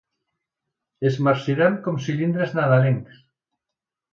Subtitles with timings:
[1.09, 3.21] Es marciren com cilindres nadalencs.